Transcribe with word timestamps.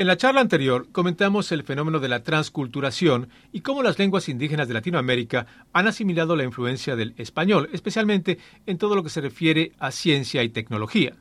En 0.00 0.06
la 0.06 0.16
charla 0.16 0.40
anterior 0.40 0.88
comentamos 0.92 1.52
el 1.52 1.62
fenómeno 1.62 1.98
de 1.98 2.08
la 2.08 2.22
transculturación 2.22 3.28
y 3.52 3.60
cómo 3.60 3.82
las 3.82 3.98
lenguas 3.98 4.30
indígenas 4.30 4.66
de 4.66 4.72
Latinoamérica 4.72 5.44
han 5.74 5.88
asimilado 5.88 6.36
la 6.36 6.44
influencia 6.44 6.96
del 6.96 7.12
español, 7.18 7.68
especialmente 7.74 8.38
en 8.64 8.78
todo 8.78 8.94
lo 8.94 9.02
que 9.02 9.10
se 9.10 9.20
refiere 9.20 9.72
a 9.78 9.90
ciencia 9.90 10.42
y 10.42 10.48
tecnología. 10.48 11.16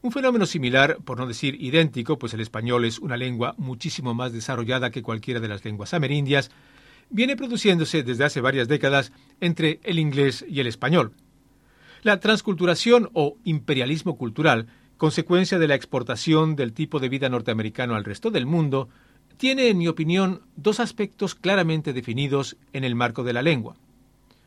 Un 0.00 0.10
fenómeno 0.10 0.46
similar, 0.46 0.96
por 1.04 1.18
no 1.18 1.26
decir 1.26 1.62
idéntico, 1.62 2.18
pues 2.18 2.32
el 2.32 2.40
español 2.40 2.86
es 2.86 2.98
una 2.98 3.18
lengua 3.18 3.54
muchísimo 3.58 4.14
más 4.14 4.32
desarrollada 4.32 4.90
que 4.90 5.02
cualquiera 5.02 5.38
de 5.38 5.48
las 5.48 5.62
lenguas 5.66 5.92
amerindias, 5.92 6.50
viene 7.10 7.36
produciéndose 7.36 8.04
desde 8.04 8.24
hace 8.24 8.40
varias 8.40 8.68
décadas 8.68 9.12
entre 9.42 9.80
el 9.82 9.98
inglés 9.98 10.46
y 10.48 10.60
el 10.60 10.66
español. 10.66 11.12
La 12.00 12.20
transculturación 12.20 13.10
o 13.12 13.36
imperialismo 13.44 14.16
cultural 14.16 14.68
consecuencia 14.98 15.58
de 15.58 15.68
la 15.68 15.76
exportación 15.76 16.56
del 16.56 16.72
tipo 16.72 16.98
de 16.98 17.08
vida 17.08 17.28
norteamericano 17.28 17.94
al 17.94 18.04
resto 18.04 18.30
del 18.30 18.46
mundo, 18.46 18.88
tiene, 19.38 19.68
en 19.68 19.78
mi 19.78 19.88
opinión, 19.88 20.42
dos 20.56 20.80
aspectos 20.80 21.34
claramente 21.34 21.92
definidos 21.92 22.56
en 22.72 22.84
el 22.84 22.96
marco 22.96 23.22
de 23.22 23.32
la 23.32 23.42
lengua. 23.42 23.76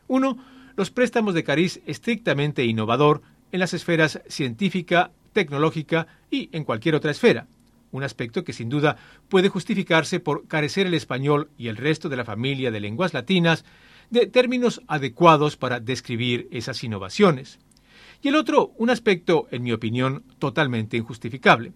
Uno, 0.06 0.36
los 0.76 0.90
préstamos 0.90 1.34
de 1.34 1.42
cariz 1.42 1.80
estrictamente 1.86 2.64
innovador 2.64 3.22
en 3.50 3.60
las 3.60 3.74
esferas 3.74 4.20
científica, 4.28 5.10
tecnológica 5.32 6.06
y 6.30 6.50
en 6.52 6.64
cualquier 6.64 6.94
otra 6.94 7.10
esfera, 7.10 7.46
un 7.90 8.02
aspecto 8.02 8.44
que 8.44 8.52
sin 8.52 8.68
duda 8.68 8.96
puede 9.28 9.48
justificarse 9.48 10.20
por 10.20 10.46
carecer 10.46 10.86
el 10.86 10.94
español 10.94 11.50
y 11.56 11.68
el 11.68 11.76
resto 11.76 12.08
de 12.08 12.16
la 12.16 12.24
familia 12.24 12.70
de 12.70 12.80
lenguas 12.80 13.14
latinas 13.14 13.64
de 14.10 14.26
términos 14.26 14.82
adecuados 14.86 15.56
para 15.56 15.80
describir 15.80 16.48
esas 16.50 16.84
innovaciones. 16.84 17.58
Y 18.22 18.28
el 18.28 18.36
otro, 18.36 18.72
un 18.78 18.88
aspecto, 18.88 19.48
en 19.50 19.64
mi 19.64 19.72
opinión, 19.72 20.22
totalmente 20.38 20.96
injustificable. 20.96 21.72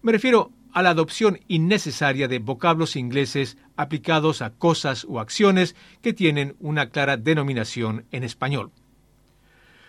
Me 0.00 0.12
refiero 0.12 0.50
a 0.72 0.82
la 0.82 0.90
adopción 0.90 1.40
innecesaria 1.46 2.26
de 2.26 2.38
vocablos 2.38 2.96
ingleses 2.96 3.58
aplicados 3.76 4.40
a 4.40 4.50
cosas 4.50 5.04
o 5.06 5.20
acciones 5.20 5.76
que 6.00 6.14
tienen 6.14 6.56
una 6.58 6.88
clara 6.88 7.18
denominación 7.18 8.06
en 8.12 8.24
español. 8.24 8.70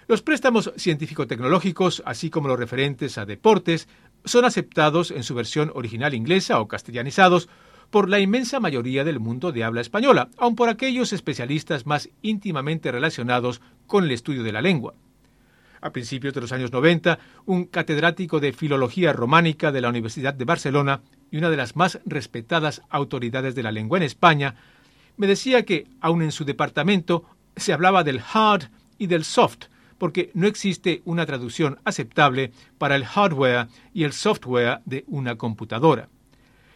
Los 0.07 0.21
préstamos 0.21 0.73
científico-tecnológicos, 0.75 2.03
así 2.05 2.29
como 2.29 2.49
los 2.49 2.59
referentes 2.59 3.17
a 3.17 3.25
deportes, 3.25 3.87
son 4.25 4.43
aceptados 4.43 5.11
en 5.11 5.23
su 5.23 5.33
versión 5.33 5.71
original 5.73 6.13
inglesa 6.13 6.59
o 6.59 6.67
castellanizados 6.67 7.47
por 7.89 8.09
la 8.09 8.19
inmensa 8.19 8.59
mayoría 8.59 9.05
del 9.05 9.21
mundo 9.21 9.53
de 9.53 9.63
habla 9.63 9.79
española, 9.79 10.29
aun 10.37 10.55
por 10.55 10.67
aquellos 10.67 11.13
especialistas 11.13 11.85
más 11.85 12.09
íntimamente 12.21 12.91
relacionados 12.91 13.61
con 13.87 14.03
el 14.03 14.11
estudio 14.11 14.43
de 14.43 14.51
la 14.51 14.61
lengua 14.61 14.93
a 15.81 15.91
principios 15.91 16.33
de 16.33 16.41
los 16.41 16.51
años 16.51 16.71
90, 16.71 17.19
un 17.45 17.65
catedrático 17.65 18.39
de 18.39 18.53
Filología 18.53 19.13
Románica 19.13 19.71
de 19.71 19.81
la 19.81 19.89
Universidad 19.89 20.33
de 20.33 20.45
Barcelona 20.45 21.01
y 21.31 21.37
una 21.37 21.49
de 21.49 21.57
las 21.57 21.75
más 21.75 21.99
respetadas 22.05 22.81
autoridades 22.89 23.55
de 23.55 23.63
la 23.63 23.71
lengua 23.71 23.97
en 23.97 24.03
España, 24.03 24.55
me 25.17 25.27
decía 25.27 25.65
que, 25.65 25.87
aun 25.99 26.21
en 26.21 26.31
su 26.31 26.45
departamento, 26.45 27.25
se 27.55 27.73
hablaba 27.73 28.03
del 28.03 28.21
hard 28.33 28.69
y 28.97 29.07
del 29.07 29.23
soft, 29.23 29.65
porque 29.97 30.31
no 30.33 30.47
existe 30.47 31.01
una 31.05 31.25
traducción 31.25 31.79
aceptable 31.83 32.51
para 32.77 32.95
el 32.95 33.05
hardware 33.05 33.67
y 33.93 34.03
el 34.03 34.13
software 34.13 34.79
de 34.85 35.03
una 35.07 35.35
computadora. 35.35 36.09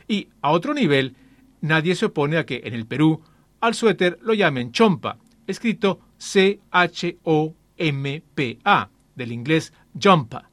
Y, 0.07 0.27
a 0.41 0.51
otro 0.51 0.73
nivel, 0.73 1.15
nadie 1.61 1.95
se 1.95 2.05
opone 2.05 2.37
a 2.37 2.45
que 2.45 2.61
en 2.65 2.73
el 2.73 2.85
Perú 2.85 3.23
al 3.61 3.73
suéter 3.73 4.19
lo 4.21 4.33
llamen 4.35 4.71
chompa, 4.71 5.17
escrito 5.47 5.99
C-H-O-M-P-A, 6.17 6.59
del 9.15 9.31
inglés 9.31 9.73
jumper. 10.01 10.43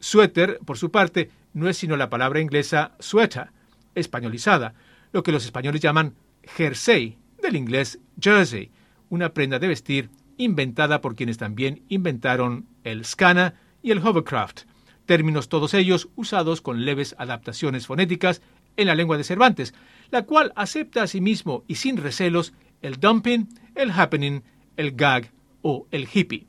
Suéter, 0.00 0.58
por 0.64 0.78
su 0.78 0.90
parte, 0.90 1.30
no 1.52 1.68
es 1.68 1.76
sino 1.76 1.96
la 1.96 2.10
palabra 2.10 2.40
inglesa 2.40 2.92
sweater, 2.98 3.50
españolizada, 3.94 4.74
lo 5.12 5.22
que 5.22 5.32
los 5.32 5.44
españoles 5.44 5.80
llaman 5.80 6.14
jersey, 6.42 7.18
del 7.42 7.56
inglés 7.56 7.98
jersey, 8.20 8.70
una 9.10 9.34
prenda 9.34 9.58
de 9.58 9.68
vestir 9.68 10.10
inventada 10.38 11.00
por 11.00 11.14
quienes 11.14 11.38
también 11.38 11.82
inventaron 11.88 12.66
el 12.84 13.04
scana 13.04 13.54
y 13.82 13.90
el 13.90 13.98
hovercraft, 13.98 14.62
términos 15.06 15.48
todos 15.48 15.74
ellos 15.74 16.08
usados 16.16 16.60
con 16.60 16.84
leves 16.84 17.14
adaptaciones 17.18 17.86
fonéticas 17.86 18.42
en 18.76 18.86
la 18.86 18.94
lengua 18.94 19.18
de 19.18 19.24
Cervantes, 19.24 19.74
la 20.10 20.22
cual 20.22 20.52
acepta 20.56 21.02
asimismo 21.02 21.64
y 21.68 21.76
sin 21.76 21.96
recelos 21.96 22.54
el 22.80 22.98
dumping, 22.98 23.48
el 23.74 23.90
happening, 23.90 24.42
el 24.76 24.92
gag 24.92 25.30
o 25.62 25.86
el 25.90 26.08
hippie. 26.12 26.46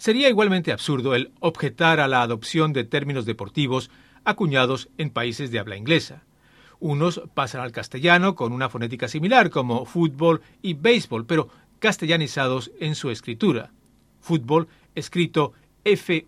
Sería 0.00 0.28
igualmente 0.30 0.72
absurdo 0.72 1.14
el 1.14 1.30
objetar 1.40 2.00
a 2.00 2.08
la 2.08 2.22
adopción 2.22 2.72
de 2.72 2.84
términos 2.84 3.26
deportivos 3.26 3.90
acuñados 4.24 4.88
en 4.96 5.10
países 5.10 5.50
de 5.50 5.58
habla 5.58 5.76
inglesa. 5.76 6.22
Unos 6.78 7.20
pasan 7.34 7.60
al 7.60 7.70
castellano 7.70 8.34
con 8.34 8.54
una 8.54 8.70
fonética 8.70 9.08
similar 9.08 9.50
como 9.50 9.84
fútbol 9.84 10.40
y 10.62 10.72
béisbol, 10.72 11.26
pero 11.26 11.50
castellanizados 11.80 12.70
en 12.80 12.94
su 12.94 13.10
escritura. 13.10 13.72
Fútbol 14.22 14.68
escrito 14.94 15.52
F-U-T-B-O-L 15.84 16.24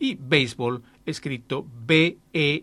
y 0.00 0.14
béisbol 0.16 0.82
escrito 1.06 1.66
B-E-I-S-B-O-L. 1.86 2.62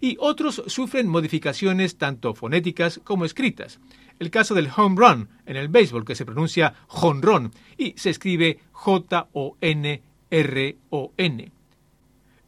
Y 0.00 0.16
otros 0.18 0.62
sufren 0.66 1.08
modificaciones 1.08 1.98
tanto 1.98 2.34
fonéticas 2.34 3.00
como 3.04 3.24
escritas 3.24 3.78
el 4.20 4.30
caso 4.30 4.54
del 4.54 4.70
home 4.74 4.96
run 4.96 5.28
en 5.46 5.56
el 5.56 5.68
béisbol, 5.68 6.04
que 6.04 6.14
se 6.14 6.26
pronuncia 6.26 6.74
jonrón 6.86 7.50
y 7.76 7.94
se 7.96 8.10
escribe 8.10 8.60
J-O-N-R-O-N. 8.70 9.52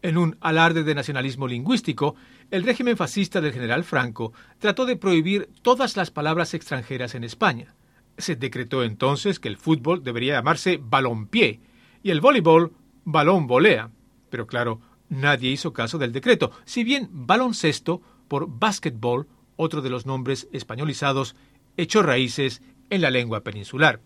En 0.03 0.19
un 0.19 0.37
alarde 0.41 0.85
de 0.85 0.95
nacionalismo 0.95 1.49
lingüístico, 1.49 2.15
el 2.51 2.65
régimen 2.65 2.97
fascista 2.97 3.41
del 3.41 3.55
general 3.55 3.85
Franco 3.85 4.33
trató 4.59 4.85
de 4.85 4.97
prohibir 4.97 5.49
todas 5.63 5.97
las 5.97 6.11
palabras 6.11 6.53
extranjeras 6.55 7.15
en 7.15 7.25
España. 7.25 7.75
Se 8.19 8.37
decretó 8.37 8.85
entonces 8.85 9.41
que 9.41 9.49
el 9.49 9.57
fútbol 9.57 10.05
debería 10.05 10.35
llamarse 10.35 10.79
balompié 10.79 11.61
y 12.03 12.11
el 12.11 12.21
voleibol 12.21 12.73
balón 13.05 13.47
volea. 13.47 13.91
Pero 14.29 14.47
claro, 14.47 14.81
nadie 15.13 15.51
hizo 15.51 15.73
caso 15.73 15.99
del 15.99 16.13
decreto, 16.13 16.51
si 16.65 16.85
bien 16.85 17.09
baloncesto 17.11 18.01
por 18.29 18.49
basketball, 18.49 19.29
otro 19.57 19.83
de 19.83 19.91
los 19.91 20.07
nombres 20.07 20.49
españolizados, 20.53 21.37
echó 21.77 22.03
raíces 22.03 22.63
en 22.91 23.03
la 23.03 23.11
lengua 23.11 23.43
peninsular. 23.43 24.01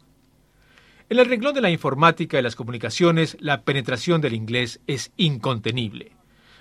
En 1.08 1.18
el 1.18 1.26
renglón 1.26 1.54
de 1.54 1.60
la 1.60 1.70
informática 1.70 2.38
y 2.38 2.42
las 2.42 2.56
comunicaciones, 2.56 3.36
la 3.40 3.62
penetración 3.62 4.20
del 4.20 4.34
inglés 4.34 4.80
es 4.88 5.12
incontenible. 5.16 6.12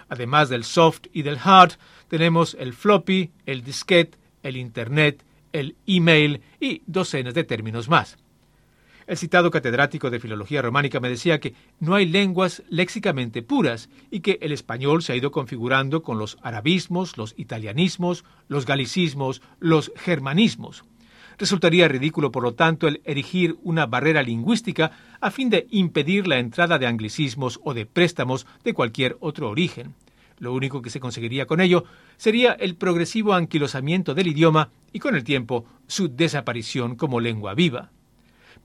Además 0.07 0.49
del 0.49 0.63
soft 0.63 1.07
y 1.11 1.23
del 1.23 1.39
hard, 1.43 1.73
tenemos 2.07 2.55
el 2.59 2.73
floppy, 2.73 3.31
el 3.47 3.63
disquete, 3.63 4.19
el 4.43 4.57
Internet, 4.57 5.25
el 5.51 5.75
email 5.87 6.41
y 6.59 6.83
docenas 6.85 7.33
de 7.33 7.43
términos 7.43 7.89
más. 7.89 8.17
El 9.07 9.17
citado 9.17 9.51
catedrático 9.51 10.09
de 10.09 10.19
Filología 10.19 10.63
Románica 10.63 10.99
me 10.99 11.09
decía 11.09 11.39
que 11.39 11.53
no 11.79 11.93
hay 11.93 12.07
lenguas 12.07 12.63
léxicamente 12.69 13.43
puras 13.43 13.87
y 14.09 14.21
que 14.21 14.39
el 14.41 14.51
español 14.51 15.03
se 15.03 15.13
ha 15.13 15.15
ido 15.15 15.29
configurando 15.29 16.01
con 16.01 16.17
los 16.17 16.39
arabismos, 16.41 17.15
los 17.15 17.35
italianismos, 17.37 18.25
los 18.47 18.65
galicismos, 18.65 19.43
los 19.59 19.91
germanismos. 19.95 20.85
Resultaría 21.37 21.87
ridículo, 21.87 22.31
por 22.31 22.41
lo 22.41 22.55
tanto, 22.55 22.87
el 22.87 23.01
erigir 23.03 23.57
una 23.61 23.85
barrera 23.85 24.23
lingüística 24.23 24.91
a 25.21 25.29
fin 25.29 25.51
de 25.51 25.67
impedir 25.69 26.27
la 26.27 26.39
entrada 26.39 26.79
de 26.79 26.87
anglicismos 26.87 27.59
o 27.63 27.75
de 27.75 27.85
préstamos 27.85 28.47
de 28.63 28.73
cualquier 28.73 29.17
otro 29.19 29.51
origen. 29.51 29.93
Lo 30.39 30.51
único 30.51 30.81
que 30.81 30.89
se 30.89 30.99
conseguiría 30.99 31.45
con 31.45 31.61
ello 31.61 31.83
sería 32.17 32.53
el 32.53 32.75
progresivo 32.75 33.33
anquilosamiento 33.33 34.15
del 34.15 34.27
idioma 34.27 34.71
y 34.91 34.99
con 34.99 35.15
el 35.15 35.23
tiempo 35.23 35.65
su 35.85 36.07
desaparición 36.07 36.95
como 36.95 37.19
lengua 37.19 37.53
viva. 37.53 37.91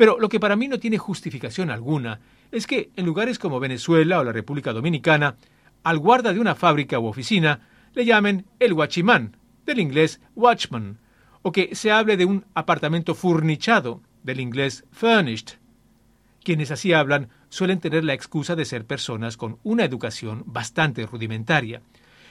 Pero 0.01 0.19
lo 0.19 0.31
que 0.31 0.41
para 0.41 0.57
mí 0.57 0.67
no 0.67 0.81
tiene 0.81 0.97
justificación 0.97 1.69
alguna 1.69 2.21
es 2.51 2.67
que 2.67 2.89
en 2.97 3.05
lugares 3.05 3.39
como 3.39 3.61
Venezuela 3.61 4.19
o 4.19 4.25
la 4.25 4.33
República 4.33 4.73
Dominicana, 4.73 5.37
al 5.83 5.99
guarda 5.99 6.33
de 6.33 6.41
una 6.41 6.55
fábrica 6.55 6.99
u 6.99 7.05
oficina 7.05 7.69
le 7.93 8.07
llamen 8.07 8.47
el 8.61 8.73
guachimán, 8.73 9.37
del 9.67 9.79
inglés 9.79 10.19
watchman, 10.35 10.97
o 11.43 11.53
que 11.53 11.75
se 11.75 11.93
hable 11.93 12.17
de 12.17 12.25
un 12.25 12.47
apartamento 12.55 13.15
furnichado, 13.15 14.01
del 14.23 14.41
inglés 14.41 14.87
furnished. 14.91 15.59
Quienes 16.43 16.71
así 16.71 16.95
hablan 16.95 17.29
suelen 17.51 17.79
tener 17.79 18.03
la 18.03 18.15
excusa 18.15 18.57
de 18.57 18.65
ser 18.65 18.87
personas 18.87 19.37
con 19.37 19.59
una 19.65 19.85
educación 19.85 20.45
bastante 20.47 21.05
rudimentaria. 21.05 21.83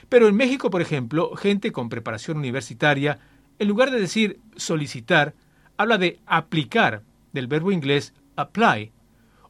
Pero 0.08 0.26
en 0.26 0.34
México, 0.34 0.70
por 0.70 0.82
ejemplo, 0.82 1.36
gente 1.36 1.70
con 1.70 1.88
preparación 1.88 2.36
universitaria, 2.36 3.20
en 3.60 3.68
lugar 3.68 3.92
de 3.92 4.00
decir 4.00 4.40
solicitar, 4.56 5.34
habla 5.76 5.98
de 5.98 6.18
aplicar, 6.26 7.04
del 7.32 7.46
verbo 7.46 7.72
inglés 7.72 8.14
apply, 8.36 8.92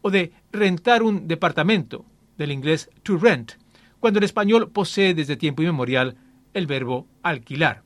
o 0.02 0.10
de 0.10 0.32
rentar 0.52 1.02
un 1.02 1.28
departamento, 1.28 2.04
del 2.38 2.52
inglés 2.52 2.90
to 3.02 3.18
rent, 3.18 3.52
cuando 4.00 4.18
el 4.18 4.24
español 4.24 4.70
posee 4.70 5.14
desde 5.14 5.36
tiempo 5.36 5.62
inmemorial 5.62 6.16
el 6.54 6.66
verbo 6.66 7.06
alquilar. 7.22 7.82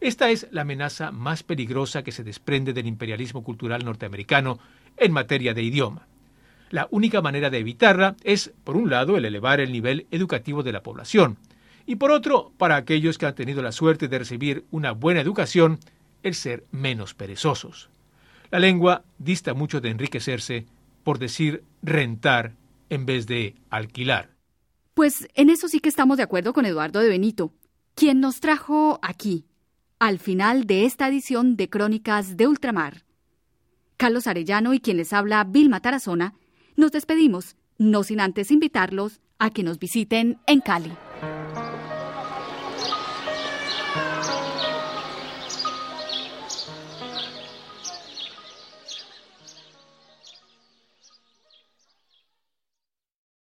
Esta 0.00 0.30
es 0.30 0.46
la 0.52 0.62
amenaza 0.62 1.10
más 1.10 1.42
peligrosa 1.42 2.04
que 2.04 2.12
se 2.12 2.22
desprende 2.22 2.72
del 2.72 2.86
imperialismo 2.86 3.42
cultural 3.42 3.84
norteamericano 3.84 4.60
en 4.96 5.12
materia 5.12 5.54
de 5.54 5.62
idioma. 5.64 6.06
La 6.70 6.86
única 6.90 7.20
manera 7.20 7.50
de 7.50 7.58
evitarla 7.58 8.14
es, 8.22 8.52
por 8.62 8.76
un 8.76 8.90
lado, 8.90 9.16
el 9.16 9.24
elevar 9.24 9.58
el 9.58 9.72
nivel 9.72 10.06
educativo 10.10 10.62
de 10.62 10.72
la 10.72 10.82
población, 10.82 11.38
y 11.84 11.96
por 11.96 12.12
otro, 12.12 12.52
para 12.58 12.76
aquellos 12.76 13.16
que 13.16 13.26
han 13.26 13.34
tenido 13.34 13.62
la 13.62 13.72
suerte 13.72 14.08
de 14.08 14.18
recibir 14.18 14.66
una 14.70 14.92
buena 14.92 15.22
educación, 15.22 15.80
el 16.22 16.34
ser 16.34 16.64
menos 16.70 17.14
perezosos. 17.14 17.88
La 18.50 18.58
lengua 18.58 19.04
dista 19.18 19.54
mucho 19.54 19.80
de 19.80 19.90
enriquecerse 19.90 20.66
por 21.04 21.18
decir 21.18 21.64
rentar 21.82 22.54
en 22.88 23.06
vez 23.06 23.26
de 23.26 23.54
alquilar. 23.70 24.30
Pues 24.94 25.28
en 25.34 25.50
eso 25.50 25.68
sí 25.68 25.80
que 25.80 25.88
estamos 25.88 26.16
de 26.16 26.22
acuerdo 26.22 26.52
con 26.52 26.64
Eduardo 26.64 27.00
de 27.00 27.08
Benito, 27.08 27.52
quien 27.94 28.20
nos 28.20 28.40
trajo 28.40 28.98
aquí, 29.02 29.44
al 29.98 30.18
final 30.18 30.64
de 30.64 30.86
esta 30.86 31.08
edición 31.08 31.56
de 31.56 31.68
Crónicas 31.68 32.36
de 32.36 32.46
Ultramar. 32.46 33.04
Carlos 33.96 34.26
Arellano 34.26 34.72
y 34.74 34.80
quien 34.80 34.96
les 34.96 35.12
habla 35.12 35.44
Vilma 35.44 35.80
Tarazona, 35.80 36.34
nos 36.76 36.92
despedimos, 36.92 37.56
no 37.76 38.02
sin 38.02 38.20
antes 38.20 38.50
invitarlos 38.50 39.20
a 39.38 39.50
que 39.50 39.62
nos 39.62 39.78
visiten 39.78 40.38
en 40.46 40.60
Cali. 40.60 40.92